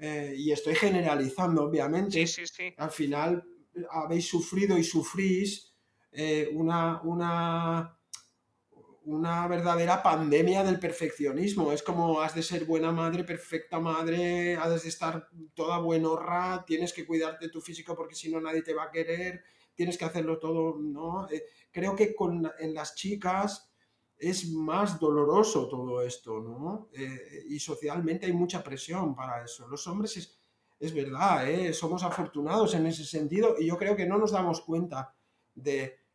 eh, 0.00 0.34
y 0.36 0.52
estoy 0.52 0.74
generalizando, 0.74 1.64
obviamente, 1.64 2.26
sí, 2.26 2.46
sí, 2.46 2.46
sí. 2.46 2.74
al 2.76 2.90
final 2.90 3.44
habéis 3.90 4.28
sufrido 4.28 4.78
y 4.78 4.84
sufrís 4.84 5.65
eh, 6.18 6.48
una, 6.54 7.02
una, 7.02 7.98
una 9.04 9.46
verdadera 9.48 10.02
pandemia 10.02 10.64
del 10.64 10.80
perfeccionismo. 10.80 11.72
Es 11.72 11.82
como 11.82 12.22
has 12.22 12.34
de 12.34 12.42
ser 12.42 12.64
buena 12.64 12.90
madre, 12.90 13.22
perfecta 13.22 13.78
madre, 13.78 14.56
has 14.56 14.82
de 14.82 14.88
estar 14.88 15.28
toda 15.52 15.78
buenorra, 15.78 16.64
tienes 16.66 16.94
que 16.94 17.04
cuidarte 17.04 17.50
tu 17.50 17.60
físico 17.60 17.94
porque 17.94 18.14
si 18.14 18.32
no 18.32 18.40
nadie 18.40 18.62
te 18.62 18.72
va 18.72 18.84
a 18.84 18.90
querer, 18.90 19.44
tienes 19.74 19.98
que 19.98 20.06
hacerlo 20.06 20.38
todo, 20.38 20.78
¿no? 20.78 21.28
Eh, 21.28 21.44
creo 21.70 21.94
que 21.94 22.14
con, 22.14 22.50
en 22.60 22.72
las 22.72 22.94
chicas 22.94 23.70
es 24.16 24.50
más 24.50 24.98
doloroso 24.98 25.68
todo 25.68 26.00
esto, 26.00 26.40
¿no? 26.40 26.88
Eh, 26.94 27.44
y 27.50 27.60
socialmente 27.60 28.24
hay 28.24 28.32
mucha 28.32 28.64
presión 28.64 29.14
para 29.14 29.44
eso. 29.44 29.68
Los 29.68 29.86
hombres 29.86 30.38
es 30.80 30.94
verdad, 30.94 31.46
¿eh? 31.46 31.74
somos 31.74 32.02
afortunados 32.02 32.72
en 32.74 32.86
ese 32.86 33.04
sentido 33.04 33.56
y 33.58 33.66
yo 33.66 33.76
creo 33.76 33.94
que 33.94 34.06
no 34.06 34.16
nos 34.16 34.32
damos 34.32 34.62
cuenta 34.62 35.14
de, 35.54 36.05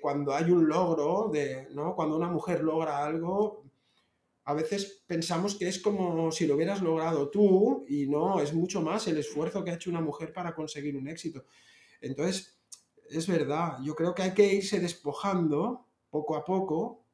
cuando 0.00 0.34
hay 0.34 0.50
un 0.50 0.68
logro, 0.68 1.30
de, 1.32 1.68
¿no? 1.72 1.94
cuando 1.94 2.16
una 2.16 2.28
mujer 2.28 2.62
logra 2.62 3.04
algo, 3.04 3.64
a 4.44 4.54
veces 4.54 5.02
pensamos 5.06 5.56
que 5.56 5.68
es 5.68 5.78
como 5.80 6.30
si 6.30 6.46
lo 6.46 6.54
hubieras 6.54 6.82
logrado 6.82 7.30
tú 7.30 7.84
y 7.88 8.06
no, 8.06 8.40
es 8.40 8.52
mucho 8.52 8.82
más 8.82 9.06
el 9.08 9.16
esfuerzo 9.16 9.64
que 9.64 9.70
ha 9.70 9.74
hecho 9.74 9.90
una 9.90 10.02
mujer 10.02 10.32
para 10.32 10.54
conseguir 10.54 10.96
un 10.96 11.08
éxito. 11.08 11.46
Entonces, 12.00 12.58
es 13.08 13.26
verdad, 13.26 13.78
yo 13.82 13.94
creo 13.94 14.14
que 14.14 14.22
hay 14.22 14.34
que 14.34 14.52
irse 14.52 14.80
despojando 14.80 15.88
poco 16.10 16.36
a 16.36 16.44
poco 16.44 17.06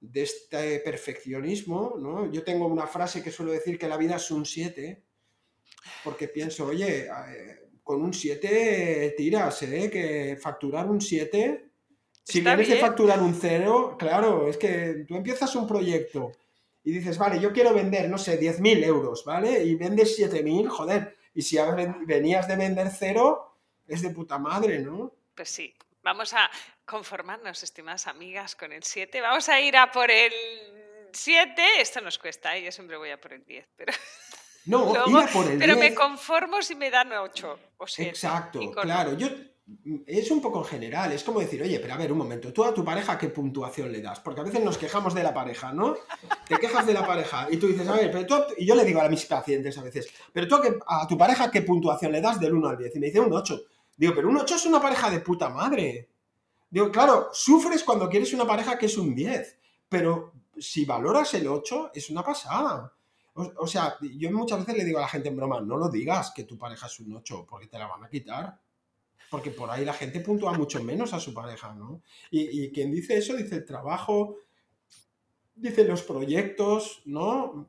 de 0.00 0.22
este 0.22 0.80
perfeccionismo, 0.80 1.96
¿no? 1.98 2.30
Yo 2.32 2.42
tengo 2.42 2.66
una 2.66 2.86
frase 2.86 3.22
que 3.22 3.30
suelo 3.30 3.52
decir 3.52 3.78
que 3.78 3.86
la 3.86 3.96
vida 3.96 4.16
es 4.16 4.30
un 4.30 4.44
7, 4.44 5.04
porque 6.02 6.28
pienso, 6.28 6.66
oye, 6.66 7.06
eh, 7.06 7.70
con 7.84 8.02
un 8.02 8.12
7 8.12 9.14
tiras, 9.16 9.62
¿eh? 9.62 9.90
Que 9.90 10.36
facturar 10.40 10.90
un 10.90 11.00
7, 11.00 11.71
si 12.24 12.40
vienes 12.40 12.68
de 12.68 12.76
facturar 12.76 13.20
un 13.20 13.34
0, 13.34 13.96
claro, 13.98 14.48
es 14.48 14.56
que 14.56 15.04
tú 15.08 15.16
empiezas 15.16 15.54
un 15.56 15.66
proyecto 15.66 16.32
y 16.84 16.92
dices, 16.92 17.18
vale, 17.18 17.40
yo 17.40 17.52
quiero 17.52 17.74
vender, 17.74 18.08
no 18.08 18.18
sé, 18.18 18.40
10.000 18.40 18.84
euros, 18.84 19.24
¿vale? 19.24 19.62
Y 19.64 19.74
vendes 19.74 20.18
7.000, 20.18 20.68
joder, 20.68 21.16
y 21.34 21.42
si 21.42 21.56
venías 22.06 22.48
de 22.48 22.56
vender 22.56 22.90
0, 22.90 23.58
es 23.86 24.02
de 24.02 24.10
puta 24.10 24.38
madre, 24.38 24.80
¿no? 24.80 25.12
Pues 25.34 25.48
sí, 25.48 25.74
vamos 26.02 26.34
a 26.34 26.50
conformarnos, 26.84 27.62
estimadas 27.62 28.06
amigas, 28.06 28.54
con 28.54 28.72
el 28.72 28.82
7. 28.82 29.20
Vamos 29.20 29.48
a 29.48 29.60
ir 29.60 29.76
a 29.76 29.90
por 29.90 30.10
el 30.10 30.32
7. 31.12 31.62
Esto 31.78 32.00
nos 32.00 32.18
cuesta, 32.18 32.56
¿eh? 32.56 32.64
yo 32.64 32.72
siempre 32.72 32.96
voy 32.96 33.10
a 33.10 33.20
por 33.20 33.32
el 33.32 33.44
10, 33.44 33.68
pero... 33.76 33.92
No, 34.66 34.92
ir 35.06 35.16
a 35.16 35.26
por 35.26 35.50
el 35.50 35.58
pero 35.58 35.76
me 35.76 35.94
conformo 35.94 36.62
si 36.62 36.74
me 36.74 36.90
dan 36.90 37.12
8 37.12 37.58
o 37.78 37.86
7. 37.86 38.10
Exacto, 38.10 38.60
claro. 38.72 39.16
Yo, 39.16 39.28
es 40.06 40.30
un 40.30 40.40
poco 40.40 40.58
en 40.58 40.64
general, 40.64 41.12
es 41.12 41.22
como 41.24 41.40
decir, 41.40 41.62
oye, 41.62 41.78
pero 41.78 41.94
a 41.94 41.96
ver, 41.96 42.10
un 42.12 42.18
momento, 42.18 42.52
tú 42.52 42.64
a 42.64 42.74
tu 42.74 42.84
pareja 42.84 43.16
qué 43.16 43.28
puntuación 43.28 43.92
le 43.92 44.02
das, 44.02 44.20
porque 44.20 44.40
a 44.40 44.44
veces 44.44 44.62
nos 44.62 44.76
quejamos 44.76 45.14
de 45.14 45.22
la 45.22 45.32
pareja, 45.32 45.72
¿no? 45.72 45.94
Te 46.48 46.56
quejas 46.56 46.86
de 46.86 46.94
la 46.94 47.06
pareja 47.06 47.48
y 47.50 47.56
tú 47.56 47.68
dices, 47.68 47.86
a 47.88 47.92
ver, 47.92 48.10
pero 48.10 48.26
tú, 48.26 48.34
y 48.58 48.66
yo 48.66 48.74
le 48.74 48.84
digo 48.84 49.00
a 49.00 49.08
mis 49.08 49.24
pacientes 49.26 49.78
a 49.78 49.82
veces, 49.82 50.08
pero 50.32 50.48
tú 50.48 50.56
a, 50.86 51.06
tu 51.06 51.16
pareja 51.16 51.50
qué 51.50 51.62
puntuación 51.62 52.12
le 52.12 52.20
das 52.20 52.40
del 52.40 52.54
1 52.54 52.68
al 52.68 52.76
10, 52.76 52.96
y 52.96 52.98
me 52.98 53.06
dice 53.06 53.20
un 53.20 53.32
8. 53.32 53.62
Digo, 53.96 54.14
pero 54.14 54.28
un 54.28 54.36
8 54.36 54.54
es 54.54 54.66
una 54.66 54.80
pareja 54.80 55.10
de 55.10 55.20
puta 55.20 55.48
madre. 55.48 56.08
Digo, 56.70 56.90
claro, 56.90 57.28
sufres 57.32 57.84
cuando 57.84 58.08
quieres 58.08 58.32
una 58.32 58.46
pareja 58.46 58.78
que 58.78 58.86
es 58.86 58.96
un 58.96 59.14
10, 59.14 59.58
pero 59.88 60.32
si 60.58 60.84
valoras 60.84 61.34
el 61.34 61.46
8, 61.46 61.92
es 61.94 62.10
una 62.10 62.22
pasada. 62.22 62.92
O, 63.34 63.66
sea, 63.66 63.96
yo 64.00 64.30
muchas 64.30 64.58
veces 64.60 64.76
le 64.76 64.84
digo 64.84 64.98
a 64.98 65.02
la 65.02 65.08
gente 65.08 65.28
en 65.28 65.36
broma, 65.36 65.60
no 65.60 65.76
lo 65.76 65.88
digas 65.88 66.32
que 66.34 66.44
tu 66.44 66.58
pareja 66.58 66.86
es 66.86 67.00
un 67.00 67.14
8, 67.16 67.46
porque 67.48 67.66
te 67.66 67.78
la 67.78 67.86
van 67.86 68.04
a 68.04 68.08
quitar. 68.08 68.58
Porque 69.32 69.50
por 69.50 69.70
ahí 69.70 69.82
la 69.82 69.94
gente 69.94 70.20
puntúa 70.20 70.52
mucho 70.52 70.84
menos 70.84 71.14
a 71.14 71.18
su 71.18 71.32
pareja, 71.32 71.72
¿no? 71.74 72.02
Y, 72.30 72.64
y 72.64 72.70
quien 72.70 72.92
dice 72.92 73.16
eso 73.16 73.34
dice 73.34 73.56
el 73.56 73.64
trabajo, 73.64 74.36
dice 75.54 75.84
los 75.84 76.02
proyectos, 76.02 77.00
¿no? 77.06 77.66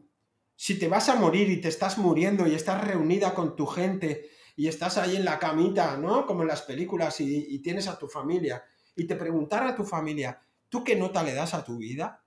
Si 0.58 0.77
te 0.77 0.89
vas 0.89 1.08
a 1.08 1.15
morir 1.15 1.50
y 1.50 1.62
te 1.62 1.70
estás 1.70 1.98
muriendo 1.98 2.46
y 2.48 2.53
estás 2.53 2.86
reunida 2.86 3.34
con 3.34 3.55
tu 3.55 3.65
gente 3.65 4.29
y 4.58 4.67
estás 4.67 4.98
ahí 4.98 5.15
en 5.15 5.24
la 5.24 5.39
camita, 5.39 5.96
¿no? 5.96 6.25
Como 6.25 6.41
en 6.41 6.50
las 6.50 6.63
películas 6.63 7.22
y, 7.22 7.60
tienes 7.60 7.88
a 7.88 7.98
tu 7.98 8.10
familia 8.10 8.62
y 8.93 9.05
te 9.05 9.15
preguntara 9.15 9.70
a 9.70 9.75
tu 9.75 9.86
familia, 9.86 10.41
¿tú 10.67 10.84
qué 10.84 10.98
nota 10.98 11.24
le 11.24 11.34
das 11.34 11.53
a 11.53 11.63
tu 11.63 11.77
vida? 11.77 12.25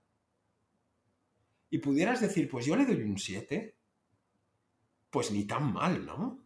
Y 1.69 1.77
pudieras 1.77 2.21
decir, 2.21 2.49
pues 2.49 2.65
yo 2.65 2.75
le 2.75 2.87
doy 2.87 3.03
un 3.03 3.19
7. 3.19 3.75
Pues 5.11 5.29
ni 5.29 5.45
tan 5.45 5.71
mal, 5.71 6.05
¿no? 6.07 6.43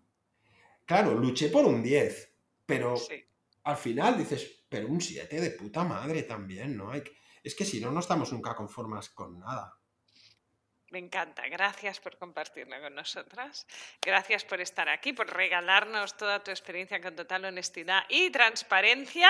Claro, 0.86 1.14
luché 1.16 1.48
por 1.48 1.66
un 1.66 1.82
10, 1.82 2.31
pero 2.78 2.96
al 3.64 3.78
final 3.78 4.18
dices, 4.18 4.66
pero 4.70 4.88
un 4.88 5.02
7 5.02 5.40
de 5.40 5.52
puta 5.52 5.84
madre 5.84 6.24
también, 6.24 6.78
¿no? 6.78 6.92
Hay 6.92 7.04
es 7.44 7.56
que 7.56 7.66
si 7.66 7.82
no, 7.82 7.92
no 7.92 8.00
estamos 8.00 8.32
nunca 8.32 8.56
conformes 8.56 9.10
con 9.10 9.40
nada. 9.40 9.76
Me 10.92 11.00
encanta. 11.00 11.48
Gracias 11.48 12.02
por 12.02 12.18
compartirlo 12.18 12.80
con 12.82 12.94
nosotras. 12.94 13.66
Gracias 14.02 14.44
por 14.44 14.60
estar 14.60 14.90
aquí, 14.90 15.14
por 15.14 15.34
regalarnos 15.34 16.18
toda 16.18 16.44
tu 16.44 16.52
experiencia 16.52 17.00
con 17.00 17.16
total 17.16 17.46
honestidad 17.46 18.04
y 18.10 18.30
transparencia. 18.30 19.30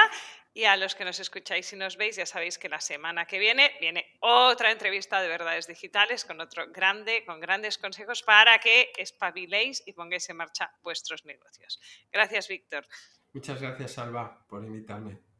Y 0.56 0.63
a 0.63 0.75
los 0.75 0.95
que 0.95 1.06
nos 1.06 1.19
escucháis 1.19 1.71
y 1.71 1.75
nos 1.75 1.97
veis, 1.97 2.15
ya 2.15 2.25
sabéis 2.25 2.58
que 2.58 2.67
la 2.67 2.82
semana 2.82 3.25
que 3.25 3.38
viene 3.38 3.77
viene 3.80 4.17
otra 4.21 4.71
entrevista 4.71 5.21
de 5.21 5.30
verdades 5.30 5.67
digitales 5.67 6.25
con 6.25 6.41
otro 6.41 6.65
grande, 6.71 7.23
con 7.25 7.39
grandes 7.39 7.77
consejos 7.77 8.23
para 8.23 8.60
que 8.60 8.91
espabiléis 8.97 9.84
y 9.86 9.93
pongáis 9.93 10.27
en 10.30 10.38
marcha 10.38 10.73
vuestros 10.82 11.25
negocios. 11.25 11.80
Gracias, 12.12 12.47
Víctor. 12.47 12.88
Muchas 13.34 13.62
gracias, 13.62 13.91
Salva, 13.94 14.46
por 14.48 14.63
invitarme. 14.63 15.31